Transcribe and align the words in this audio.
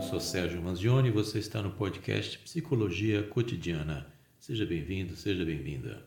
Eu 0.00 0.04
sou 0.04 0.18
Sérgio 0.18 0.62
Manzioni 0.62 1.08
e 1.08 1.12
você 1.12 1.38
está 1.38 1.60
no 1.60 1.72
podcast 1.72 2.38
Psicologia 2.38 3.22
Cotidiana. 3.22 4.10
Seja 4.38 4.64
bem-vindo, 4.64 5.14
seja 5.14 5.44
bem-vinda. 5.44 6.02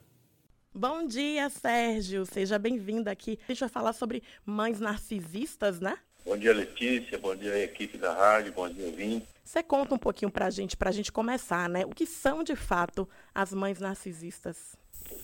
Bom 0.74 1.06
dia, 1.06 1.48
Sérgio. 1.48 2.26
Seja 2.26 2.58
bem-vindo 2.58 3.08
aqui. 3.08 3.38
A 3.48 3.52
gente 3.52 3.60
vai 3.60 3.70
falar 3.70 3.94
sobre 3.94 4.24
mães 4.44 4.80
narcisistas, 4.80 5.80
né? 5.80 5.96
Bom 6.26 6.36
dia, 6.36 6.54
Letícia. 6.54 7.20
Bom 7.20 7.36
dia, 7.36 7.56
equipe 7.64 7.96
da 8.00 8.12
rádio. 8.16 8.52
Bom 8.54 8.68
dia, 8.68 8.92
Vim. 8.92 9.22
Você 9.44 9.62
conta 9.62 9.94
um 9.94 10.00
pouquinho 10.00 10.32
pra 10.32 10.50
gente, 10.50 10.76
pra 10.76 10.92
gente 10.92 11.12
começar, 11.12 11.70
né? 11.70 11.86
O 11.86 11.92
que 11.92 12.08
são, 12.08 12.44
de 12.44 12.56
fato, 12.56 13.08
as 13.32 13.54
mães 13.54 13.80
narcisistas? 13.80 14.76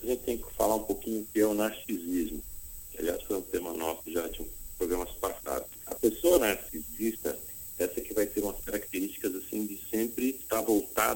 A 0.03 0.05
gente 0.05 0.21
tem 0.21 0.37
que 0.37 0.53
falar 0.53 0.75
um 0.75 0.83
pouquinho 0.83 1.23
o 1.23 1.25
que 1.25 1.39
é 1.39 1.45
o 1.47 1.55
narcisismo. 1.55 2.43
Aliás, 2.99 3.23
foi 3.23 3.35
um 3.35 3.41
tema 3.41 3.73
nosso 3.73 4.03
já 4.11 4.27
de 4.27 4.43
um 4.43 4.59
programas 4.77 5.09
passados. 5.13 5.67
A 5.87 5.95
pessoa 5.95 6.37
narcisista 6.37 7.35
essa 7.79 8.01
que 8.01 8.13
vai 8.13 8.27
ter 8.27 8.41
umas 8.41 8.59
características 8.63 9.33
assim 9.35 9.65
de 9.65 9.79
sempre 9.89 10.31
estar 10.31 10.61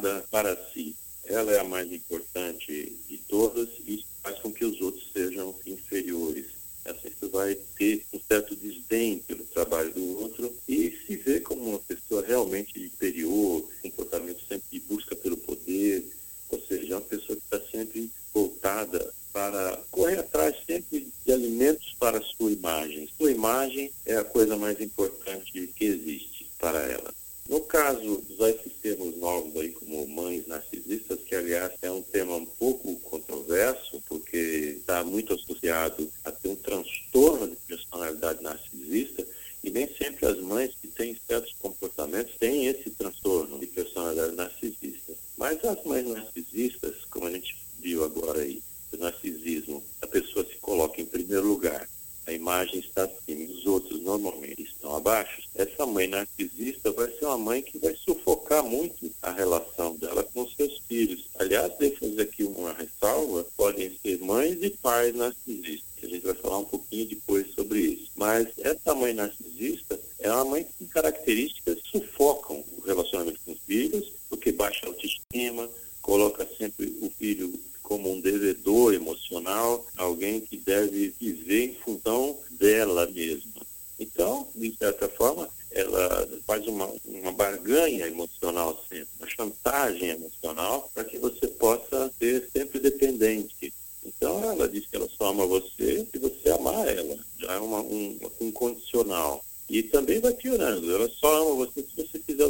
voltada 0.03 0.25
para 0.30 0.55
si. 0.73 0.95
Ela 1.25 1.53
é 1.53 1.59
a 1.59 1.63
mais 1.63 1.91
importante 1.91 2.91
de 3.07 3.17
todas 3.30 3.70
e 3.88 4.03
faz 4.21 4.38
com 4.39 4.52
que 4.52 4.66
os 4.66 4.79
outros 4.81 5.09
sejam 5.13 5.55
inferiores. 5.66 6.48
Essa 6.84 6.99
você 6.99 7.27
vai 7.27 7.55
ter 7.77 8.05
um 8.12 8.20
certo 8.27 8.53
desdém 8.57 9.20
pelo 9.20 9.45
trabalho 9.45 9.93
do 9.93 10.21
outro 10.21 10.53
e 10.67 10.93
se 11.07 11.16
vê 11.16 11.39
como 11.39 11.70
uma 11.70 11.79
pessoa 11.79 12.26
realmente 12.26 12.77
inferior, 12.77 13.66
comportamento 13.81 14.41
sempre 14.49 14.66
de 14.70 14.79
busca 14.81 15.16
pelo 15.16 15.38
poder, 15.38 16.05
ou 16.49 16.62
seja, 16.67 16.95
uma 16.95 17.01
pessoa 17.01 17.38
que 17.38 17.43
está 17.43 17.71
sempre 17.71 18.12
voltada 18.34 19.13
para 19.31 19.81
correr 19.90 20.20
atrás 20.20 20.55
sempre 20.67 21.07
de 21.26 21.31
alimentos 21.31 21.95
para 21.98 22.17
a 22.17 22.21
sua 22.21 22.51
imagem. 22.51 23.09
Sua 23.17 23.31
imagem 23.31 23.90
é 24.05 24.17
a 24.17 24.23
coisa 24.26 24.57
mais 24.57 24.79
importante 24.81 25.67
que 25.73 25.85
existe 25.85 26.45
para 26.59 26.79
ela. 26.79 27.13
No 27.48 27.59
caso 27.59 28.21
dos 28.21 28.40
esses 28.40 28.71
termos 28.81 29.18
novos 29.18 29.55
aí 29.57 29.70
como 29.70 30.07
mães 30.07 30.48
narcisistas, 30.48 31.20
que 31.26 31.35
aliás 31.35 31.74
é 31.81 31.91
um 31.91 32.01
tema 32.01 32.37
um 32.37 32.46
pouco 32.46 32.96
controverso, 33.02 34.02
porque 34.07 34.77
está 34.77 35.03
muito 35.03 35.34
associado 35.34 36.09
a 36.24 36.31
ter 36.31 36.48
um 36.48 36.55
transtorno 36.55 37.48
de 37.49 37.55
personalidade 37.68 38.41
narcisista, 38.41 39.27
e 39.62 39.70
nem 39.70 39.87
sempre 39.93 40.25
as 40.25 40.40
mães 40.40 40.74
que 40.81 40.87
têm 40.87 41.18
certos 41.27 41.53
comportamentos 41.59 42.34
têm 42.37 42.68
esse 42.68 42.90
transtorno 43.04 43.59
de 43.59 43.68
personalidade 43.68 44.35
narcisista. 44.35 45.13
Mas 45.37 45.63
as 45.65 45.84
mães 45.84 46.07
narcisistas, 46.07 46.96
como 47.09 47.27
a 47.27 47.32
gente 47.32 47.55
viu 47.79 48.04
agora 48.04 48.40
aí, 48.40 48.62
o 48.93 48.98
narcisismo, 48.98 49.84
a 50.01 50.07
pessoa 50.07 50.46
se 50.46 50.55
coloca 50.57 51.01
em 51.01 51.05
primeiro 51.05 51.46
lugar, 51.46 51.90
a 52.26 52.31
imagem 52.31 52.79
está 52.79 53.04
acima, 53.04 53.51
os 53.51 53.65
outros 53.65 54.01
normalmente 54.01 54.63
estão 54.63 54.96
abaixo, 54.96 55.41
essa 55.55 55.85
mãe 55.85 56.07
narcisista 56.07 56.91
vai 56.91 57.12
ser 57.12 57.26
uma 57.26 57.37
mãe 57.37 57.62
que 57.62 57.77
vai 57.79 57.93
sufocar 57.96 58.63
muito 58.63 59.12
a 59.21 59.31
relação 59.31 59.96
dela 59.98 60.24
com 60.24 60.48
seus 60.51 60.77
filhos. 60.87 61.26
Aliás, 61.37 61.74
devo 61.77 61.98
fazer 61.98 62.21
aqui 62.21 62.43
uma 62.43 62.71
ressalva, 62.71 63.46
podem 63.57 63.91
ser 64.01 64.19
mães 64.19 64.57
e 64.62 64.69
pais 64.69 65.13
narcisistas. 65.13 65.94
A 66.01 66.07
gente 66.07 66.25
vai 66.25 66.34
falar 66.35 66.59
um 66.59 66.66
pouquinho 66.66 67.07
depois 67.07 67.53
sobre 67.53 67.79
isso. 67.79 68.12
Mas 68.16 68.47
essa 68.59 68.94
mãe 68.94 69.13
narcisista 69.13 70.00
é 70.19 70.31
uma 70.31 70.46
mãe 70.46 70.68
tem 70.78 70.88
características 70.88 71.81
que 71.81 72.00
sufocam 72.00 72.63
o 72.78 72.81
relacionamento 72.81 73.40
com 73.46 73.51
os 73.51 73.59
filhos, 73.74 74.12
porque 74.29 74.52
baixa 74.52 74.85
a 74.85 74.90
autoestima, 74.90 75.68
coloca 76.00 76.47
sempre 76.59 76.96
o 77.02 77.09
filho 77.18 77.59
como 77.81 78.13
um 78.13 78.22
devedor 78.22 78.94
emocional, 78.94 79.85
alguém 79.97 80.40
que 80.41 80.57
deve 80.57 81.13
viver 81.19 81.69
em 81.69 81.75
função 81.84 82.38
dela 82.52 83.07
mesma. 83.07 83.62
Então, 84.00 84.47
de 84.56 84.75
certa 84.78 85.09
forma, 85.09 85.50
ela 85.72 86.30
faz 86.46 86.68
uma, 86.68 86.88
uma 87.06 87.31
barganha 87.31 88.07
emocional 88.07 88.84
sempre, 88.88 89.07
uma 89.19 89.28
chantagem 89.28 90.09
emocional 90.09 90.91
para 90.94 91.03
que 91.03 91.18
você 91.18 91.47
possa 91.47 92.12
ser 92.20 92.47
sempre 92.56 92.80
dependente. 92.80 93.74
Então, 94.06 94.44
ela 94.52 94.68
diz 94.68 94.86
que 94.86 94.96
ela 94.96 95.09
só 95.18 95.31
ama 95.31 95.47
você 95.47 96.06
se 96.12 96.20
você 96.20 96.50
amar 96.50 96.88
ela. 96.88 97.18
Já 97.40 97.53
é 97.53 97.59
uma, 97.59 97.81
um, 97.81 98.20
um 98.40 98.52
condicional. 98.52 99.44
E 99.70 99.81
também 99.81 100.20
vai 100.20 100.34
piorando. 100.34 100.94
Ela 100.94 101.09
só 101.20 101.42
ama 101.42 101.66
você 101.66 101.81
se 101.81 101.96
você 101.96 102.20
fizer 102.20 102.46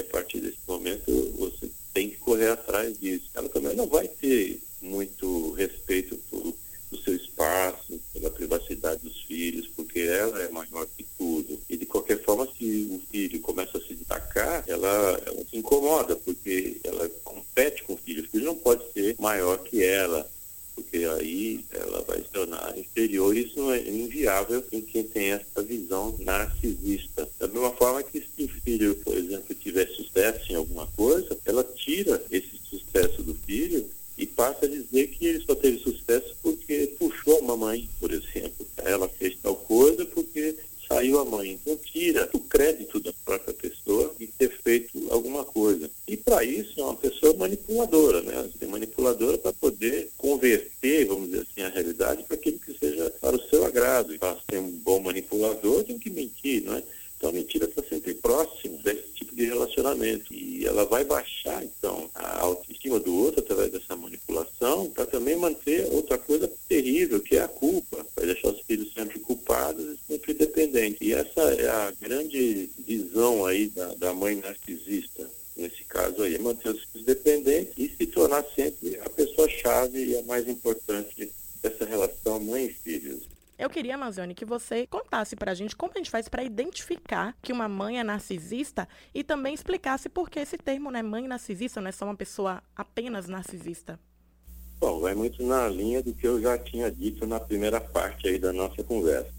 a 0.00 0.04
partir 0.04 0.40
desse 0.40 0.58
momento, 0.66 1.10
você 1.38 1.68
tem 1.92 2.10
que 2.10 2.16
correr 2.16 2.50
atrás 2.50 2.98
disso. 2.98 3.30
Ela 3.34 3.48
também 3.48 3.74
não 3.74 3.86
vai 3.86 4.06
ter 4.08 4.60
muito 4.80 5.52
respeito 5.52 6.16
por, 6.30 6.54
seu 7.04 7.14
espaço, 7.14 8.00
pela 8.12 8.30
privacidade 8.30 9.02
dos 9.02 9.22
filhos, 9.22 9.66
porque 9.76 10.00
ela 10.00 10.42
é 10.42 10.48
maior 10.48 10.86
que 10.96 11.04
tudo. 11.16 11.58
E 11.68 11.76
de 11.76 11.86
qualquer 11.86 12.22
forma, 12.22 12.46
se 12.58 12.88
o 12.90 13.00
filho 13.10 13.40
começa 13.40 13.78
a 13.78 13.80
se 13.80 13.94
destacar, 13.94 14.64
ela, 14.66 15.22
ela 15.26 15.44
se 15.50 15.56
incomoda, 15.56 16.16
porque 16.16 16.78
ela 16.84 17.08
compete 17.24 17.82
com 17.84 17.94
o 17.94 17.98
filho. 17.98 18.24
O 18.24 18.28
filho 18.28 18.44
não 18.44 18.56
pode 18.56 18.84
ser 18.92 19.16
maior 19.18 19.58
que 19.58 19.82
ela, 19.82 20.28
porque 20.74 20.98
aí 20.98 21.64
ela 21.72 22.02
vai 22.02 22.18
se 22.18 22.28
tornar 22.28 22.78
inferior. 22.78 23.36
Isso 23.36 23.70
é 23.72 23.80
inviável 23.88 24.64
em 24.70 24.80
quem 24.80 25.02
tem 25.04 25.32
essa 25.32 25.62
visão 25.62 26.14
narcisista. 26.20 27.28
Da 27.38 27.48
mesma 27.48 27.72
forma 27.72 28.02
que 28.02 28.18
filho, 28.68 28.94
por 28.96 29.16
exemplo, 29.16 29.54
tiver 29.54 29.88
sucesso 29.88 30.52
em 30.52 30.56
alguma 30.56 30.86
coisa, 30.88 31.36
ela 31.46 31.64
tira 31.64 32.22
esse 32.30 32.60
sucesso 32.68 33.22
do 33.22 33.34
filho 33.34 33.86
e 34.18 34.26
passa 34.26 34.66
a 34.66 34.68
dizer 34.68 35.06
que 35.08 35.26
ele 35.26 35.44
só 35.44 35.54
teve 35.54 35.78
sucesso 35.78 36.36
porque 36.42 36.92
puxou 36.98 37.38
a 37.38 37.42
mamãe, 37.42 37.88
por 37.98 38.12
exemplo. 38.12 38.66
Ela 38.76 39.08
fez 39.08 39.36
tal 39.42 39.56
coisa 39.56 40.04
porque 40.04 40.54
saiu 40.86 41.18
a 41.18 41.24
mãe. 41.24 41.52
Então 41.52 41.76
tira 41.76 42.28
o 42.32 42.40
crédito 42.40 43.00
da 43.00 43.12
própria 43.24 43.54
pessoa 43.54 44.12
de 44.18 44.26
ter 44.26 44.50
feito 44.62 45.06
alguma 45.10 45.44
coisa. 45.44 45.88
E 46.06 46.16
para 46.16 46.44
isso 46.44 46.80
é 46.80 46.82
uma 46.82 46.96
pessoa 46.96 47.34
manipuladora, 47.34 48.20
né? 48.22 48.50
É 48.60 48.66
manipuladora 48.66 49.38
para 49.38 49.52
poder 49.52 50.10
converter, 50.18 51.06
vamos 51.06 51.30
dizer 51.30 51.46
assim, 51.50 51.62
a 51.62 51.68
realidade 51.68 52.24
para 52.24 52.36
aquilo 52.36 52.58
que 52.58 52.76
seja 52.76 53.10
para 53.20 53.36
o 53.36 53.48
seu 53.48 53.64
agrado. 53.64 54.12
E 54.12 54.18
para 54.18 54.36
ser 54.50 54.58
um 54.58 54.72
bom 54.78 55.00
manipulador 55.00 55.84
tem 55.84 55.98
que 55.98 56.10
mentir, 56.10 56.64
não 56.64 56.74
é? 56.74 56.82
Então 57.18 57.30
a 57.30 57.32
mentira 57.32 57.64
está 57.64 57.82
sempre 57.82 58.14
próximo 58.14 58.78
desse 58.78 59.08
tipo 59.14 59.34
de 59.34 59.44
relacionamento. 59.44 60.32
E 60.32 60.64
ela 60.64 60.84
vai 60.84 61.04
baixar, 61.04 61.64
então, 61.64 62.08
a 62.14 62.42
autoestima 62.42 63.00
do 63.00 63.12
outro 63.12 63.40
através 63.40 63.72
dessa 63.72 63.96
manipulação 63.96 64.88
para 64.90 65.04
também 65.04 65.36
manter 65.36 65.88
outra 65.90 66.16
coisa 66.16 66.48
terrível, 66.68 67.18
que 67.20 67.36
é 67.36 67.42
a 67.42 67.48
culpa. 67.48 68.06
Vai 68.14 68.26
deixar 68.26 68.50
os 68.50 68.60
filhos 68.60 68.92
sempre 68.94 69.18
culpados 69.18 69.84
e 69.84 69.98
sempre 70.06 70.32
dependentes. 70.32 71.00
E 71.00 71.12
essa 71.28 71.60
é 71.60 71.68
a 71.68 71.92
grande 72.00 72.70
visão 72.78 73.44
aí 73.44 73.68
da, 73.68 73.94
da 73.94 74.14
mãe 74.14 74.36
narcisista 74.36 75.28
nesse 75.56 75.84
caso 75.84 76.22
aí, 76.22 76.38
manter 76.38 76.68
os 76.68 76.84
filhos 76.84 77.04
dependentes 77.04 77.74
e 77.76 77.88
se 77.88 78.06
tornar 78.06 78.44
sempre 78.54 78.98
a 79.00 79.10
pessoa-chave 79.10 80.04
e 80.04 80.16
a 80.16 80.22
mais 80.22 80.48
importante 80.48 81.32
dessa 81.60 81.84
relação 81.84 82.38
mãe 82.38 82.66
e 82.66 82.72
filhos. 82.72 83.24
Eu 83.58 83.68
queria, 83.68 83.96
Amazônia, 83.96 84.36
que 84.36 84.44
você 84.44 84.86
contasse 84.86 85.34
para 85.34 85.50
a 85.50 85.54
gente 85.54 85.74
como 85.74 85.92
a 85.92 85.98
gente 85.98 86.12
faz 86.12 86.28
para 86.28 86.44
identificar 86.44 87.36
que 87.42 87.52
uma 87.52 87.68
mãe 87.68 87.98
é 87.98 88.04
narcisista 88.04 88.88
e 89.12 89.24
também 89.24 89.52
explicasse 89.52 90.08
por 90.08 90.30
que 90.30 90.38
esse 90.38 90.56
termo, 90.56 90.92
né, 90.92 91.02
mãe 91.02 91.26
narcisista, 91.26 91.80
não 91.80 91.88
é 91.88 91.92
só 91.92 92.04
uma 92.04 92.14
pessoa 92.14 92.62
apenas 92.76 93.26
narcisista. 93.26 93.98
Bom, 94.78 95.00
vai 95.00 95.12
muito 95.16 95.44
na 95.44 95.68
linha 95.68 96.00
do 96.00 96.14
que 96.14 96.24
eu 96.24 96.40
já 96.40 96.56
tinha 96.56 96.88
dito 96.88 97.26
na 97.26 97.40
primeira 97.40 97.80
parte 97.80 98.28
aí 98.28 98.38
da 98.38 98.52
nossa 98.52 98.84
conversa. 98.84 99.37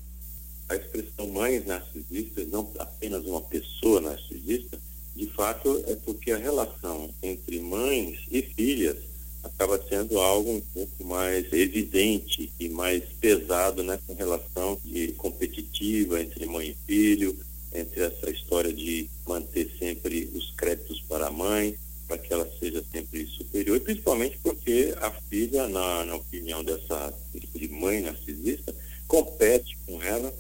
A 0.70 0.76
expressão 0.76 1.28
mães 1.28 1.66
narcisistas, 1.66 2.48
não 2.48 2.72
apenas 2.78 3.26
uma 3.26 3.42
pessoa 3.42 4.00
narcisista, 4.02 4.80
de 5.16 5.26
fato 5.28 5.84
é 5.88 5.96
porque 5.96 6.32
a 6.32 6.38
relação 6.38 7.10
entre 7.24 7.60
mães 7.60 8.20
e 8.32 8.42
filhas 8.44 8.98
acaba 9.44 9.84
sendo 9.90 10.20
algo 10.20 10.52
um 10.52 10.62
pouco 10.62 11.04
mais 11.04 11.52
evidente 11.52 12.52
e 12.60 12.70
mais 12.70 13.04
pesado 13.20 13.84
nessa 13.84 14.14
relação 14.14 14.80
de 14.86 15.10
competitiva 15.14 16.22
entre 16.22 16.46
mãe 16.46 16.70
e 16.70 16.86
filho, 16.86 17.38
entre 17.74 18.04
essa 18.04 18.30
história 18.30 18.72
de 18.72 19.10
manter 19.28 19.72
sempre 19.80 20.30
os 20.36 20.52
créditos 20.52 21.02
para 21.02 21.28
a 21.28 21.32
mãe, 21.32 21.76
para 22.08 22.18
que 22.18 22.34
ela 22.34 22.50
seja 22.60 22.84
sempre 22.92 23.26
superior, 23.28 23.78
e 23.78 23.80
principalmente 23.80 24.38
porque 24.42 24.96
a 25.00 25.12
filha, 25.30 25.68
na, 25.68 26.06
na 26.06 26.16
opinião 26.16 26.64
dessa 26.64 27.14
tipo 27.32 27.58
de 27.58 27.68
mãe 27.70 28.02
narcisista, 28.02 28.76
compete 29.08 29.78
com 29.86 30.02
ela, 30.02 30.34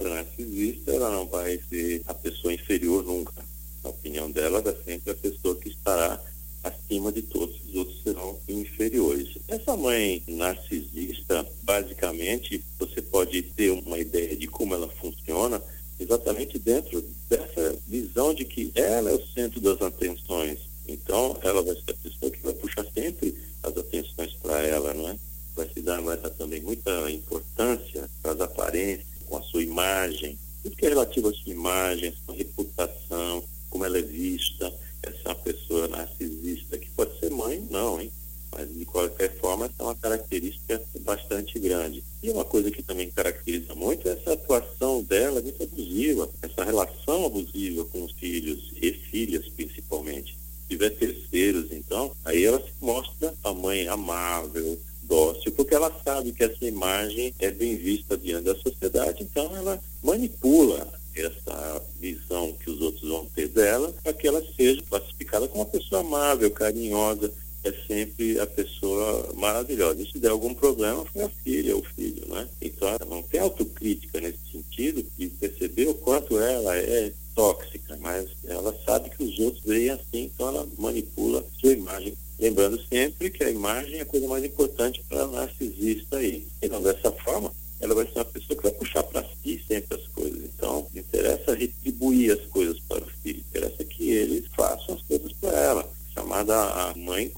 narcisista, 0.00 0.92
ela 0.92 1.10
não 1.10 1.26
vai 1.26 1.60
ser 1.68 2.02
a 2.06 2.14
pessoa 2.14 2.52
inferior 2.52 3.04
nunca. 3.04 3.32
Na 3.82 3.90
opinião 3.90 4.30
dela, 4.30 4.58
ela 4.58 4.70
é 4.70 4.84
sempre 4.84 5.12
a 5.12 5.14
pessoa 5.14 5.56
que 5.56 5.68
estará 5.68 6.20
acima 6.66 7.12
de 7.12 7.22
todos, 7.22 7.56
os 7.68 7.74
outros 7.76 8.02
serão 8.02 8.38
inferiores. 8.48 9.38
Essa 9.46 9.76
mãe 9.76 10.22
narcisista, 10.26 11.46
basicamente, 11.62 12.62
você 12.78 13.00
pode 13.00 13.42
ter 13.42 13.70
uma 13.70 13.98
ideia 13.98 14.36
de 14.36 14.46
como 14.46 14.74
ela 14.74 14.88
funciona 14.88 15.62
exatamente 15.98 16.58
dentro 16.58 17.02
dessa 17.28 17.76
visão 17.86 18.34
de 18.34 18.44
que 18.44 18.70
ela 18.74 19.10
é 19.10 19.14
o 19.14 19.26
centro 19.28 19.60
das 19.60 19.80
atenções. 19.80 20.58
Então, 20.88 21.38
ela 21.42 21.62
vai 21.62 21.74
ser 21.74 21.90
a 21.90 21.94
pessoa 21.94 22.30
que 22.30 22.42
vai 22.42 22.52
puxar 22.54 22.84
sempre 22.92 23.36
as 23.62 23.76
atenções 23.76 24.32
para 24.34 24.62
ela, 24.62 24.94
não 24.94 25.08
é? 25.08 25.16
Vai 25.54 25.68
se 25.72 25.80
dar, 25.80 26.00
vai 26.00 26.16
dar 26.16 26.30
também 26.30 26.60
muita 26.60 27.10
importância 27.10 28.08
para 28.22 28.32
as 28.32 28.40
aparências, 28.40 29.06
com 29.26 29.36
a 29.36 29.42
sua 29.42 29.62
imagem, 29.62 30.38
tudo 30.62 30.76
que 30.76 30.86
é 30.86 30.90
à 31.20 31.32
sua 31.32 31.52
imagem, 31.52 32.08
à 32.08 32.12
sua 32.24 32.34
reputação, 32.34 33.42
ela 33.84 33.98
é 33.98 34.02
vista, 34.02 34.72
essa 35.02 35.34
pessoa 35.34 35.88
narcisista, 35.88 36.78
que 36.78 36.88
pode 36.90 37.18
ser 37.18 37.30
mãe, 37.30 37.64
não, 37.70 38.00
hein? 38.00 38.10
Mas, 38.50 38.72
de 38.72 38.84
qualquer 38.86 39.36
forma, 39.38 39.70
é 39.78 39.82
uma 39.82 39.94
característica 39.94 40.82
bastante 41.00 41.58
grande. 41.58 42.02
E 42.22 42.30
uma 42.30 42.44
coisa 42.44 42.70
que 42.70 42.82
também 42.82 43.10
caracteriza 43.10 43.74
muito 43.74 44.08
é 44.08 44.12
essa 44.12 44.32
atuação 44.32 45.02
dela 45.02 45.42
muito 45.42 45.62
abusiva, 45.62 46.28
essa 46.40 46.64
relação 46.64 47.26
abusiva 47.26 47.84
com 47.84 48.04
os 48.04 48.12
filhos 48.12 48.72
e 48.80 48.92
filhas, 48.92 49.46
principalmente. 49.48 50.32
Se 50.32 50.68
tiver 50.70 50.90
terceiros, 50.90 51.70
então, 51.70 52.12
aí 52.24 52.44
ela 52.44 52.58
se 52.58 52.72
mostra 52.80 53.34
a 53.44 53.52
mãe 53.52 53.86
amável, 53.88 54.78
dócil, 55.02 55.52
porque 55.52 55.74
ela 55.74 55.92
sabe 56.02 56.32
que 56.32 56.42
essa 56.42 56.64
imagem 56.64 57.34
é 57.38 57.50
bem 57.50 57.76
vista 57.76 58.16
diante 58.16 58.44
da 58.44 58.56
sociedade, 58.56 59.22
então 59.22 59.54
ela 59.54 59.80
manipula 60.02 60.90
essa 61.22 61.82
visão 61.98 62.52
que 62.52 62.70
os 62.70 62.80
outros 62.80 63.08
vão 63.08 63.24
ter 63.26 63.48
dela 63.48 63.94
para 64.02 64.12
que 64.12 64.26
ela 64.26 64.42
seja 64.56 64.82
classificada 64.88 65.48
como 65.48 65.62
uma 65.62 65.70
pessoa 65.70 66.00
amável, 66.00 66.50
carinhosa, 66.50 67.32
é 67.68 67.72
sempre 67.86 68.38
a 68.38 68.46
pessoa 68.46 69.32
maravilhosa. 69.34 70.00
E 70.00 70.10
se 70.10 70.18
der 70.18 70.30
algum 70.30 70.54
problema, 70.54 71.04
foi 71.12 71.24
a 71.24 71.28
filha, 71.28 71.76
o 71.76 71.82
filho, 71.82 72.26
né? 72.28 72.48
Então, 72.62 72.88
ela 72.88 73.04
não 73.08 73.22
tem 73.22 73.40
autocrítica 73.40 74.20
nesse 74.20 74.38
sentido 74.52 75.04
de 75.18 75.28
perceber 75.28 75.88
o 75.88 75.94
quanto 75.94 76.38
ela 76.38 76.76
é 76.76 77.12
tóxica, 77.34 77.98
mas 78.00 78.28
ela 78.46 78.74
sabe 78.84 79.10
que 79.10 79.22
os 79.22 79.38
outros 79.38 79.62
veem 79.64 79.90
assim, 79.90 80.30
então 80.34 80.48
ela 80.48 80.66
manipula 80.78 81.44
sua 81.60 81.72
imagem. 81.72 82.14
Lembrando 82.38 82.80
sempre 82.88 83.30
que 83.30 83.42
a 83.42 83.50
imagem 83.50 83.98
é 83.98 84.02
a 84.02 84.06
coisa 84.06 84.28
mais 84.28 84.44
importante 84.44 85.02
para 85.08 85.22
a 85.22 85.26
narcisista 85.26 86.18
aí. 86.18 86.46
Então, 86.62 86.80
dessa 86.82 87.10
forma, 87.10 87.52
ela 87.80 87.94
vai 87.94 88.06
ser 88.06 88.18
uma 88.18 88.24
pessoa 88.24 88.56
que 88.56 88.62
vai 88.62 88.72
puxar 88.72 89.02
para 89.02 89.26
si 89.42 89.62
sempre 89.66 89.98
as 89.98 90.06
coisas. 90.08 90.38
Então, 90.44 90.86
interessa 90.94 91.54
retribuir 91.54 92.32
as 92.32 92.46
coisas 92.46 92.78
para 92.80 93.02
o 93.02 93.10
filho, 93.22 93.40
interessa 93.40 93.84
que 93.84 94.10
eles 94.10 94.44
façam 94.54 94.94
as 94.94 95.02
coisas 95.02 95.32
para 95.32 95.50
ela 95.50 95.96
chamada 96.16 96.56
a 96.56 96.94
mãe 96.96 97.30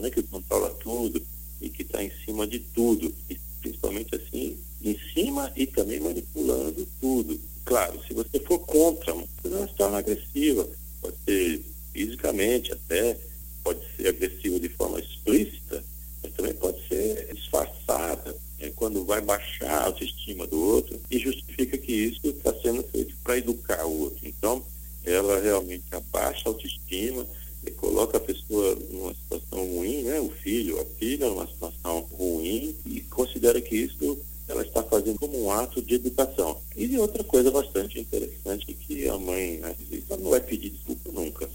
né, 0.00 0.10
que 0.10 0.22
controla 0.22 0.70
tudo 0.70 1.22
e 1.60 1.68
que 1.68 1.82
está 1.82 2.02
em 2.02 2.10
cima 2.24 2.46
de 2.46 2.58
tudo, 2.58 3.14
e 3.30 3.38
principalmente 3.60 4.14
assim, 4.14 4.58
em 4.82 4.98
cima 5.14 5.52
e 5.56 5.66
também 5.66 6.00
manipulando 6.00 6.86
tudo. 7.00 7.38
Claro, 7.64 8.00
se 8.06 8.14
você 8.14 8.40
for 8.40 8.58
contra, 8.60 9.12
você 9.12 9.48
não 9.48 9.68
se 9.68 9.74
torna 9.74 9.98
agressiva, 9.98 10.68
pode 11.00 11.16
ser 11.24 11.62
fisicamente 11.92 12.72
até, 12.72 13.16
pode 13.62 13.80
ser 13.96 14.08
agressiva 14.08 14.58
de 14.58 14.68
forma 14.70 15.00
explícita, 15.00 15.84
mas 16.22 16.32
também 16.32 16.54
pode 16.54 16.86
ser 16.88 17.32
disfarçada, 17.34 18.34
é, 18.60 18.70
quando 18.70 19.04
vai 19.04 19.20
baixar 19.20 19.70
a 19.70 19.84
autoestima 19.86 20.46
do 20.46 20.60
outro 20.60 21.00
e 21.10 21.18
justifica 21.18 21.78
que 21.78 21.92
isso 21.92 22.26
está 22.26 22.52
sendo 22.60 22.82
feito 22.84 23.14
para 23.22 23.38
educar 23.38 23.84
o 23.86 24.00
outro. 24.00 24.26
Então, 24.26 24.64
ela 25.04 25.40
realmente 25.40 25.84
abaixa 25.92 26.42
a 26.46 26.48
autoestima, 26.48 27.26
coloca 27.72 28.16
a 28.16 28.20
pessoa 28.20 28.76
numa 28.90 29.14
situação 29.14 29.66
ruim, 29.66 30.02
né? 30.02 30.20
o 30.20 30.30
filho, 30.30 30.80
a 30.80 30.84
filha, 30.98 31.28
numa 31.28 31.46
situação 31.46 32.00
ruim 32.12 32.74
e 32.86 33.00
considera 33.02 33.60
que 33.60 33.76
isso 33.76 34.18
ela 34.48 34.62
está 34.62 34.82
fazendo 34.82 35.18
como 35.18 35.44
um 35.44 35.50
ato 35.50 35.82
de 35.82 35.94
educação. 35.94 36.58
E 36.76 36.96
outra 36.98 37.22
coisa 37.22 37.50
bastante 37.50 38.00
interessante 38.00 38.72
que 38.72 39.06
a 39.08 39.18
mãe 39.18 39.58
né, 39.58 39.74
ela 40.08 40.20
não 40.20 40.30
vai 40.30 40.40
pedir 40.40 40.70
desculpa 40.70 41.12
nunca. 41.12 41.48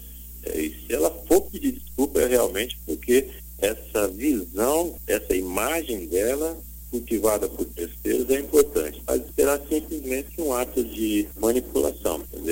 É, 0.44 0.60
e 0.60 0.70
se 0.70 0.94
ela 0.94 1.10
for 1.26 1.40
pedir 1.42 1.72
desculpa 1.72 2.20
é 2.20 2.26
realmente 2.26 2.78
porque 2.86 3.28
essa 3.58 4.06
visão, 4.08 4.94
essa 5.06 5.34
imagem 5.34 6.06
dela 6.06 6.56
cultivada 6.90 7.48
por 7.48 7.64
terceiros 7.64 8.30
é 8.30 8.38
importante, 8.38 9.02
mas 9.04 9.22
será 9.34 9.58
simplesmente 9.58 10.40
um 10.40 10.52
ato 10.52 10.84
de 10.84 11.26
manipulação, 11.40 11.93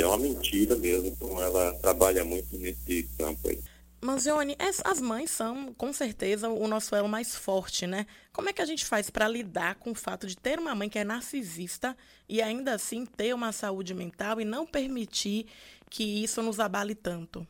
é 0.01 0.07
uma 0.07 0.19
mentira 0.19 0.77
mesmo, 0.77 1.15
como 1.17 1.41
ela 1.41 1.75
trabalha 1.75 2.25
muito 2.25 2.57
nesse 2.57 3.09
campo 3.19 3.49
aí. 3.49 3.59
Manzione, 4.05 4.57
as 4.59 5.01
mães 5.01 5.31
são, 5.31 5.73
com 5.75 5.93
certeza, 5.93 6.49
o 6.49 6.67
nosso 6.67 6.93
elo 6.93 7.09
mais 7.09 7.37
forte, 7.37 7.87
né? 7.87 8.05
Como 8.33 8.49
é 8.49 8.53
que 8.53 8.61
a 8.61 8.67
gente 8.67 8.85
faz 8.85 9.09
para 9.09 9.29
lidar 9.29 9.77
com 9.77 9.93
o 9.93 9.95
fato 9.95 10.27
de 10.27 10.37
ter 10.37 10.59
uma 10.59 10.75
mãe 10.75 10.89
que 10.89 10.99
é 10.99 11.05
narcisista 11.05 11.97
e 12.29 12.43
ainda 12.43 12.75
assim 12.75 13.07
ter 13.07 13.33
uma 13.33 13.53
saúde 13.53 13.95
mental 13.95 14.41
e 14.41 14.45
não 14.45 14.67
permitir 14.67 15.47
que 15.89 16.03
isso 16.03 16.43
nos 16.43 16.59
abale 16.59 16.97
tanto? 16.97 17.47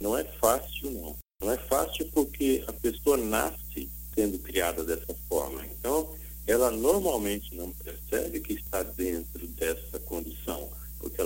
Não 0.00 0.16
é 0.16 0.22
fácil, 0.22 0.92
não. 0.92 1.16
Não 1.42 1.50
é 1.50 1.58
fácil 1.58 2.08
porque 2.12 2.62
a 2.68 2.72
pessoa 2.72 3.16
nasce 3.16 3.90
sendo 4.14 4.38
criada 4.38 4.84
dessa 4.84 5.12
forma. 5.28 5.66
Então, 5.66 6.14
ela 6.46 6.70
normalmente 6.70 7.52
não 7.54 7.72
percebe 7.72 8.38
que 8.38 8.52
está 8.52 8.84
dentro 8.84 9.44
dessa 9.48 9.89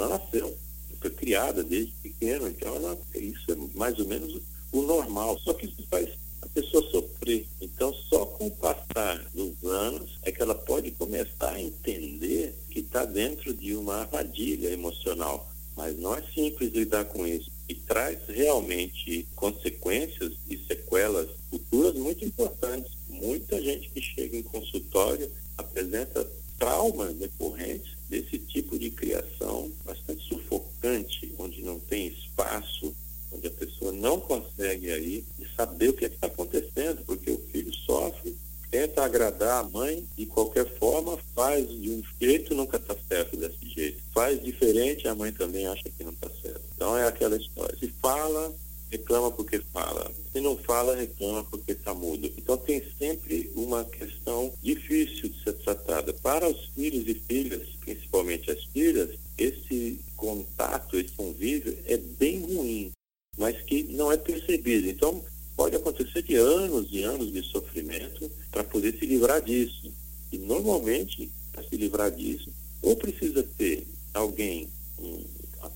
ela 0.04 0.18
nasceu, 0.18 0.56
foi 1.00 1.10
criada 1.10 1.62
desde 1.62 1.92
pequena, 2.02 2.48
então 2.48 2.74
ela, 2.76 2.98
isso 3.14 3.52
é 3.52 3.56
mais 3.78 3.98
ou 3.98 4.06
menos 4.06 4.40
o 4.72 4.82
normal. 4.82 5.38
Só 5.40 5.52
que 5.52 5.66
isso 5.66 5.86
faz 5.90 6.08
a 6.40 6.48
pessoa 6.48 6.82
sofrer. 6.90 7.46
Então, 7.60 7.92
só 8.08 8.24
com 8.26 8.46
o 8.46 8.50
passar 8.50 9.24
dos 9.34 9.62
anos 9.64 10.18
é 10.22 10.32
que 10.32 10.42
ela 10.42 10.54
pode 10.54 10.90
começar 10.92 11.52
a 11.52 11.60
entender 11.60 12.54
que 12.70 12.80
está 12.80 13.04
dentro 13.04 13.52
de 13.52 13.74
uma 13.74 13.96
armadilha 13.96 14.68
emocional. 14.70 15.50
Mas 15.76 15.98
não 15.98 16.14
é 16.14 16.22
simples 16.34 16.72
lidar 16.72 17.04
com 17.06 17.26
isso. 17.26 17.50
E 17.68 17.74
traz 17.74 18.18
realmente 18.28 19.26
consequências 19.34 20.32
e 20.48 20.56
sequelas 20.58 21.28
futuras 21.50 21.94
muito 21.94 22.24
importantes. 22.24 22.92
Muita 23.08 23.60
gente 23.60 23.90
que 23.90 24.00
chega 24.00 24.36
em 24.36 24.42
consultório 24.42 25.30
apresenta 25.56 26.26
traumas 26.64 27.14
decorrentes 27.16 27.92
desse 28.08 28.38
tipo 28.38 28.78
de 28.78 28.90
criação 28.90 29.70
bastante 29.84 30.26
sufocante, 30.26 31.30
onde 31.38 31.62
não 31.62 31.78
tem 31.78 32.06
espaço 32.06 32.94
onde 33.30 33.48
a 33.48 33.50
pessoa 33.50 33.92
não 33.92 34.18
consegue 34.18 34.90
aí 34.90 35.24
saber 35.56 35.90
o 35.90 35.92
que 35.92 36.04
é 36.04 36.08
está 36.08 36.28
acontecendo, 36.28 37.04
porque 37.04 37.30
o 37.30 37.38
filho 37.50 37.72
sofre, 37.74 38.34
tenta 38.70 39.04
agradar 39.04 39.64
a 39.64 39.68
mãe 39.68 40.06
de 40.16 40.24
qualquer 40.24 40.66
forma, 40.78 41.18
faz 41.34 41.68
de 41.68 41.90
um 41.90 42.02
jeito, 42.20 42.54
nunca 42.54 42.76
está 42.76 42.96
certo 43.08 43.36
desse 43.36 43.68
jeito. 43.68 44.00
Faz 44.12 44.42
diferente, 44.42 45.06
a 45.06 45.14
mãe 45.14 45.32
também 45.32 45.66
acha 45.66 45.82
que 45.82 46.04
não 46.04 46.12
está 46.12 46.30
certo. 46.40 46.62
Então 46.74 46.96
é 46.96 47.06
aquela 47.06 47.36
história. 47.36 47.76
Se 47.78 47.88
fala, 48.00 48.54
reclama 48.96 49.30
porque 49.30 49.60
fala. 49.72 50.10
Se 50.32 50.40
não 50.40 50.56
fala, 50.56 50.96
reclama 50.96 51.44
porque 51.44 51.72
está 51.72 51.94
mudo. 51.94 52.32
Então 52.36 52.56
tem 52.56 52.82
sempre 52.98 53.50
uma 53.54 53.84
questão 53.84 54.52
difícil 54.62 55.28
de 55.28 55.42
ser 55.42 55.52
tratada. 55.54 56.12
Para 56.14 56.48
os 56.48 56.66
filhos 56.74 57.06
e 57.08 57.14
filhas, 57.14 57.68
principalmente 57.80 58.50
as 58.50 58.64
filhas, 58.64 59.10
esse 59.38 60.00
contato, 60.16 60.96
esse 60.96 61.12
convívio 61.12 61.76
é 61.86 61.96
bem 61.96 62.40
ruim 62.40 62.92
mas 63.36 63.60
que 63.62 63.82
não 63.84 64.12
é 64.12 64.16
percebido. 64.16 64.88
Então, 64.88 65.22
pode 65.56 65.76
acontecer 65.76 66.22
de 66.22 66.36
anos 66.36 66.88
e 66.90 67.02
anos 67.02 67.32
de 67.32 67.42
sofrimento 67.42 68.30
para 68.50 68.64
poder 68.64 68.96
se 68.98 69.06
livrar 69.06 69.42
disso. 69.42 69.92
E, 70.32 70.38
normalmente, 70.38 71.30
para 71.52 71.62
se 71.64 71.76
livrar 71.76 72.10
disso, 72.10 72.50
ou 72.82 72.96
precisa 72.96 73.42
ter 73.56 73.86
alguém, 74.12 74.68
um, 74.98 75.24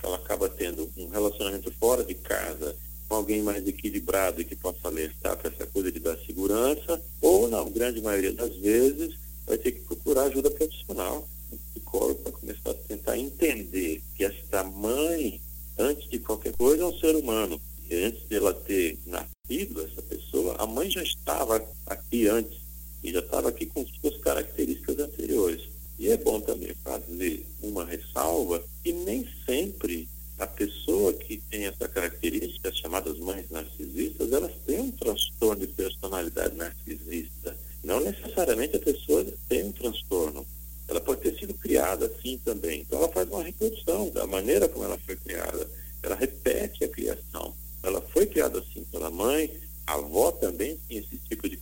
ela 0.03 0.17
acaba 0.17 0.49
tendo 0.49 0.91
um 0.97 1.09
relacionamento 1.09 1.73
fora 1.73 2.05
de 2.05 2.15
casa, 2.15 2.77
com 3.09 3.17
alguém 3.17 3.43
mais 3.43 3.67
equilibrado 3.67 4.41
e 4.41 4.45
que 4.45 4.55
possa 4.55 4.89
alertar 4.89 5.37
para 5.37 5.51
essa 5.51 5.67
coisa 5.67 5.91
de 5.91 5.99
dar 5.99 6.17
segurança, 6.19 7.03
ou, 7.21 7.49
na 7.49 7.63
grande 7.65 8.01
maioria 8.03 8.33
das 8.33 8.55
vezes, 8.57 9.15
vai 9.47 9.57
ter 9.57 9.73
que 9.73 9.81
procurar 9.81 10.25
ajuda 10.25 10.51
profissional, 10.51 11.27
um 11.51 11.57
psicólogo, 11.57 12.23
para 12.23 12.33
começar 12.33 12.71
a 12.71 12.75
tentar 12.75 13.17
entender 13.17 14.03
que 14.15 14.25
esta 14.25 14.63
mãe 14.63 15.41
antes 15.79 16.11
de 16.11 16.19
qualquer 16.19 16.53
coisa, 16.55 16.83
é 16.83 16.87
um 16.87 16.99
ser 16.99 17.15
humano. 17.15 17.61
E 17.89 17.95
antes 18.05 18.23
dela 18.29 18.53
ter 18.53 18.99
nascido, 19.07 19.81
essa 19.81 20.03
pessoa, 20.03 20.57
a 20.59 20.67
mãe 20.67 20.91
já 20.91 21.03
estava 21.03 21.65
aqui 21.87 22.27
antes, 22.27 22.59
e 23.03 23.13
já 23.13 23.21
estava 23.21 23.49
aqui 23.49 23.65
com 23.65 23.87
suas 24.01 24.19
características 24.19 24.99
anteriores. 24.99 25.63
E 25.99 26.11
é 26.11 26.17
bom 26.17 26.41
também 26.41 26.75
fazer 26.85 27.47
uma 27.63 27.85
ressalva 27.85 28.63
que 28.83 28.93
nem 28.93 29.27
sempre 29.47 30.09
a 30.39 30.47
pessoa 30.47 31.13
que 31.13 31.39
tem 31.51 31.67
essa 31.67 31.89
característica, 31.89 32.73
chamadas 32.73 33.19
mães 33.19 33.47
narcisistas, 33.51 34.33
elas 34.33 34.53
têm 34.67 34.81
um 34.81 34.91
transtorno 34.93 35.67
de 35.67 35.73
personalidade 35.73 36.57
narcisista. 36.57 37.57
Não 37.83 38.01
necessariamente 38.01 38.77
a 38.77 38.81
pessoa 38.81 39.27
tem 39.49 39.65
um 39.65 39.73
transtorno 39.73 40.47
ela 40.89 41.01
pode 41.03 41.21
ter 41.21 41.39
sido 41.39 41.53
criada 41.53 42.07
assim 42.07 42.39
também. 42.39 42.81
Então 42.81 42.99
ela 42.99 43.13
faz 43.13 43.29
uma 43.29 43.43
reprodução 43.43 44.09
da 44.11 44.27
maneira 44.27 44.67
como 44.69 44.87
ela 44.87 44.99
foi 45.05 45.17
criada. 45.17 45.69
Ela 46.03 46.15
repete 46.15 46.83
a 46.83 46.89
criação. 46.89 47.55
Ela 47.83 48.01
foi 48.01 48.27
criada 48.27 48.59
assim 48.59 48.83
pela 48.91 49.11
mãe, 49.11 49.53
a 49.87 49.95
avó 49.95 50.33
também 50.33 50.79
tinha 50.89 51.01
esse 51.01 51.17
tipo 51.29 51.49
de 51.49 51.57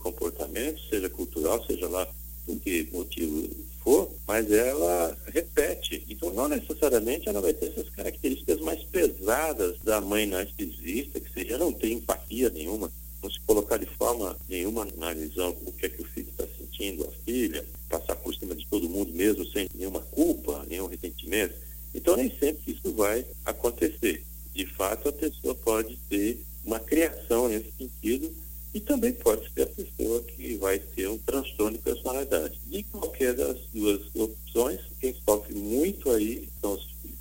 seja 0.89 1.09
cultural, 1.09 1.65
seja 1.65 1.87
lá 1.87 2.07
por 2.45 2.59
que 2.59 2.87
motivo 2.91 3.49
for, 3.83 4.11
mas 4.27 4.51
ela 4.51 5.17
repete. 5.33 6.03
Então 6.09 6.33
não 6.33 6.47
necessariamente 6.47 7.29
ela 7.29 7.41
vai 7.41 7.53
ter 7.53 7.67
essas 7.67 7.89
características 7.89 8.59
mais 8.59 8.83
pesadas 8.83 9.77
da 9.83 10.01
mãe 10.01 10.25
narcisista, 10.25 11.19
que 11.19 11.31
seja 11.31 11.57
não 11.57 11.71
tem 11.71 11.93
empatia 11.93 12.49
nenhuma, 12.49 12.91
não 13.21 13.31
se 13.31 13.39
colocar 13.41 13.77
de 13.77 13.85
forma 13.85 14.37
nenhuma 14.49 14.85
na 14.97 15.13
visão 15.13 15.55
o 15.65 15.71
que 15.71 15.85
é 15.85 15.89
que 15.89 16.01
o 16.01 16.05
filho 16.05 16.29
está 16.29 16.45
sentindo, 16.57 17.05
a 17.05 17.11
filha, 17.23 17.65
passar 17.89 18.15
por 18.15 18.35
cima 18.35 18.55
de 18.55 18.65
todo 18.67 18.89
mundo 18.89 19.13
mesmo 19.13 19.45
sem 19.45 19.69
nenhuma 19.73 20.01
culpa, 20.01 20.65
nenhum 20.69 20.87
ressentimento. 20.87 21.55
Então 21.93 22.15
nem 22.15 22.29
sempre 22.37 22.73
isso 22.73 22.91
vai 22.93 23.25
acontecer. 23.45 24.23
De 24.53 24.65
fato 24.65 25.09
a 25.09 25.13
pessoa 25.13 25.55
pode 25.55 25.97
ter 26.09 26.41
uma 26.65 26.79
criação 26.79 27.47
nesse 27.47 27.71
sentido 27.77 28.33
e 28.73 28.79
também 28.79 29.13
pode 29.13 29.51
ser 29.53 29.63
a 29.63 29.67
pessoa 29.67 30.21
que 30.21 30.55
vai 30.57 30.77
ter 30.77 31.07
um 31.07 31.17
transtorno 31.17 31.77
de 31.77 31.83
personalidade. 31.83 32.59
De 32.65 32.83
qualquer 32.83 33.33
das 33.33 33.57
duas 33.73 34.01
opções, 34.13 34.79
quem 34.99 35.15
sofre 35.25 35.55
muito 35.55 36.11
aí 36.11 36.47
são 36.61 36.73
os 36.73 36.83
filhos. 37.01 37.17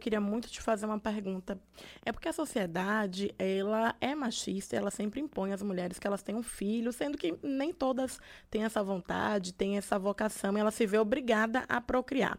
Queria 0.00 0.20
muito 0.20 0.48
te 0.48 0.56
fazer 0.68 0.84
uma 0.84 0.98
pergunta. 0.98 1.58
É 2.04 2.12
porque 2.12 2.28
a 2.28 2.32
sociedade, 2.32 3.34
ela 3.38 3.94
é 4.02 4.14
machista, 4.14 4.76
ela 4.76 4.90
sempre 4.90 5.18
impõe 5.18 5.50
às 5.50 5.62
mulheres 5.62 5.98
que 5.98 6.06
elas 6.06 6.22
tenham 6.22 6.42
filhos, 6.42 6.96
sendo 6.96 7.16
que 7.16 7.38
nem 7.42 7.72
todas 7.72 8.20
têm 8.50 8.64
essa 8.64 8.82
vontade, 8.82 9.54
têm 9.54 9.78
essa 9.78 9.98
vocação, 9.98 10.54
e 10.54 10.60
ela 10.60 10.70
se 10.70 10.84
vê 10.86 10.98
obrigada 10.98 11.64
a 11.70 11.80
procriar. 11.80 12.38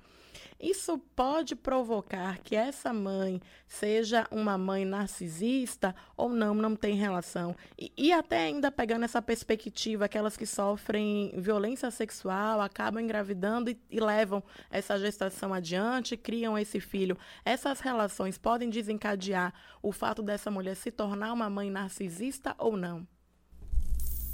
Isso 0.59 0.97
pode 1.15 1.55
provocar 1.55 2.37
que 2.39 2.53
essa 2.53 2.91
mãe 2.91 3.41
seja 3.65 4.27
uma 4.29 4.57
mãe 4.57 4.83
narcisista 4.83 5.95
ou 6.17 6.27
não, 6.27 6.53
não 6.53 6.75
tem 6.75 6.95
relação. 6.95 7.55
E, 7.77 7.93
e 7.97 8.11
até 8.11 8.39
ainda 8.39 8.69
pegando 8.69 9.05
essa 9.05 9.21
perspectiva, 9.21 10.03
aquelas 10.03 10.35
que 10.35 10.45
sofrem 10.45 11.33
violência 11.37 11.89
sexual, 11.89 12.59
acabam 12.59 13.01
engravidando 13.01 13.71
e, 13.71 13.79
e 13.89 14.01
levam 14.01 14.43
essa 14.69 14.99
gestação 14.99 15.53
adiante, 15.53 16.17
criam 16.17 16.57
esse 16.57 16.81
filho. 16.81 17.17
Essas 17.45 17.79
relações 17.79 18.37
podem 18.37 18.69
desencadear 18.69 19.53
o 19.81 19.93
fato 19.93 20.21
dessa 20.21 20.51
mulher 20.51 20.75
se 20.75 20.91
tornar 20.91 21.31
uma 21.31 21.49
mãe 21.49 21.69
narcisista 21.69 22.53
ou 22.57 22.75
não? 22.75 23.07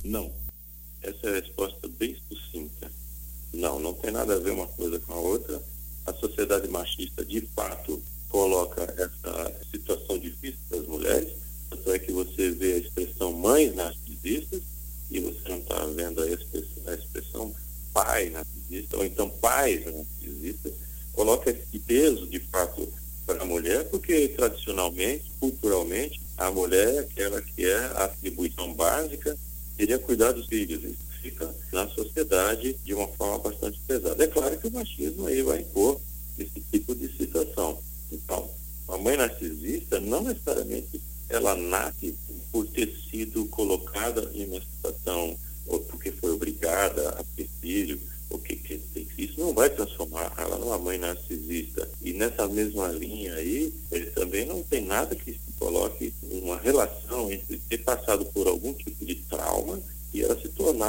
Não. 0.03 0.33
Essa 1.03 1.27
é 1.27 1.29
a 1.29 1.41
resposta 1.41 1.87
bem 1.87 2.15
sucinta. 2.27 2.91
Não, 3.53 3.79
não 3.79 3.93
tem 3.93 4.11
nada 4.11 4.33
a 4.33 4.39
ver 4.39 4.51
uma 4.51 4.67
coisa 4.67 4.99
com 4.99 5.13
a 5.13 5.19
outra 5.19 5.74
a 6.05 6.13
sociedade 6.13 6.67
machista 6.67 7.25
de 7.25 7.41
fato 7.55 8.01
coloca 8.29 8.83
essa 8.97 9.61
situação 9.71 10.19
difícil 10.19 10.59
para 10.69 10.79
as 10.79 10.87
mulheres, 10.87 11.33
tanto 11.69 11.91
é 11.91 11.99
que 11.99 12.11
você 12.11 12.51
vê 12.51 12.73
a 12.73 12.77
expressão 12.77 13.31
mães 13.31 13.73
narcisistas 13.75 14.61
e 15.09 15.19
você 15.19 15.49
não 15.49 15.57
está 15.59 15.85
vendo 15.85 16.21
a 16.21 16.27
expressão, 16.27 16.83
a 16.87 16.93
expressão 16.93 17.55
pai 17.93 18.29
narcisista, 18.29 18.97
ou 18.97 19.05
então 19.05 19.29
pais 19.29 19.85
narcisistas, 19.85 20.73
coloca 21.13 21.49
esse 21.49 21.79
peso 21.79 22.27
de 22.27 22.39
fato 22.39 22.91
para 23.25 23.41
a 23.41 23.45
mulher, 23.45 23.85
porque 23.85 24.27
tradicionalmente, 24.29 25.31
culturalmente, 25.39 26.21
a 26.37 26.51
mulher 26.51 26.95
é 26.95 26.99
aquela 26.99 27.41
que 27.41 27.65
é 27.65 27.77
a 27.77 28.05
atribuição 28.05 28.73
básica, 28.73 29.37
seria 29.77 29.97
cuidar 29.97 30.33
dos 30.33 30.47
filhos 30.47 30.83
na 31.71 31.87
sociedade 31.89 32.75
de 32.83 32.93
uma 32.93 33.07
forma 33.09 33.39
bastante 33.39 33.79
pesada. 33.87 34.23
É 34.23 34.27
claro 34.27 34.57
que 34.57 34.67
o 34.67 34.71
machismo 34.71 35.27
aí 35.27 35.41
vai 35.41 35.59
impor 35.59 35.99
esse 36.37 36.61
tipo 36.71 36.95
de 36.95 37.07
situação. 37.17 37.79
Então, 38.11 38.49
a 38.87 38.97
mãe 38.97 39.17
narcisista 39.17 39.99
não 39.99 40.23
necessariamente 40.23 41.01
ela 41.29 41.55
nasce 41.55 42.15
por 42.51 42.67
ter 42.67 42.95
sido 43.09 43.45
colocada 43.45 44.29
em 44.33 44.45
uma 44.45 44.61
situação 44.61 45.37
ou 45.65 45.79
porque 45.79 46.11
foi 46.11 46.31
obrigada 46.31 47.09
a 47.09 47.23
ter 47.35 47.49
filho, 47.59 47.99
o 48.29 48.37
que, 48.37 48.55
que 48.55 48.81
isso 49.17 49.39
não 49.39 49.53
vai 49.53 49.69
transformar 49.69 50.33
ela 50.37 50.57
numa 50.57 50.77
mãe 50.77 50.97
narcisista. 50.97 51.89
E 52.01 52.13
nessa 52.13 52.47
mesma 52.47 52.87
linha 52.89 53.33
aí, 53.35 53.73
ele 53.91 54.07
também 54.07 54.45
não 54.45 54.61
tem 54.63 54.81
nada 54.81 55.15
que 55.15 55.31
se 55.31 55.39
coloque 55.57 56.13
uma 56.23 56.57
relação 56.57 57.31
entre 57.31 57.57
ter 57.57 57.79
passado 57.79 58.25
por 58.25 58.47
algum 58.47 58.73
tipo 58.73 59.05
de 59.05 59.15
trauma 59.15 59.81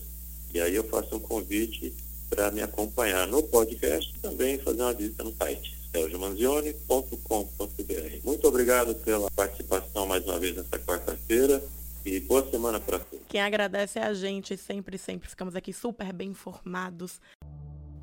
E 0.55 0.61
aí 0.61 0.75
eu 0.75 0.85
faço 0.85 1.15
um 1.15 1.21
convite 1.21 1.93
para 2.31 2.51
me 2.51 2.63
acompanhar 2.63 3.29
no 3.29 3.43
podcast 3.43 4.11
e 4.17 4.21
também 4.21 4.59
fazer 4.59 4.81
uma 4.81 4.95
visita 4.95 5.23
no 5.23 5.37
site 5.37 5.77
sergiomanzione.com.br. 5.93 8.25
Muito 8.25 8.49
obrigado 8.49 8.95
pela 8.97 9.31
participação 9.31 10.07
mais 10.07 10.25
uma 10.25 10.39
vez 10.39 10.57
nesta 10.57 10.79
quarta-feira 10.79 11.63
e 12.05 12.19
boa 12.21 12.51
semana 12.51 12.81
para 12.81 12.99
todos. 12.99 13.27
Quem 13.29 13.43
agradece 13.43 13.99
é 13.99 14.05
a 14.05 14.15
gente, 14.15 14.57
sempre, 14.57 14.97
sempre 14.97 15.29
ficamos 15.29 15.55
aqui 15.55 15.73
super 15.73 16.13
bem 16.13 16.31
informados. 16.31 17.21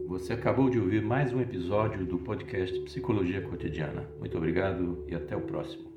Você 0.07 0.33
acabou 0.33 0.69
de 0.69 0.79
ouvir 0.79 1.01
mais 1.01 1.33
um 1.33 1.41
episódio 1.41 2.05
do 2.05 2.19
podcast 2.19 2.79
Psicologia 2.81 3.41
Cotidiana. 3.41 4.07
Muito 4.19 4.37
obrigado 4.37 5.03
e 5.07 5.15
até 5.15 5.35
o 5.35 5.41
próximo. 5.41 5.92